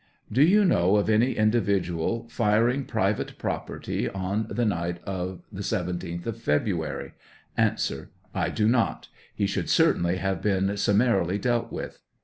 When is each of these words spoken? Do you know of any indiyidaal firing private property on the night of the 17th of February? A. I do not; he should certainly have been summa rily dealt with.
Do 0.31 0.41
you 0.41 0.65
know 0.65 0.95
of 0.95 1.11
any 1.11 1.35
indiyidaal 1.35 2.31
firing 2.31 2.85
private 2.85 3.37
property 3.37 4.09
on 4.09 4.47
the 4.49 4.65
night 4.65 4.97
of 5.03 5.43
the 5.51 5.61
17th 5.61 6.25
of 6.25 6.41
February? 6.41 7.13
A. 7.55 7.77
I 8.33 8.49
do 8.49 8.67
not; 8.67 9.09
he 9.35 9.45
should 9.45 9.69
certainly 9.69 10.17
have 10.17 10.41
been 10.41 10.75
summa 10.75 11.17
rily 11.19 11.37
dealt 11.39 11.71
with. 11.71 11.99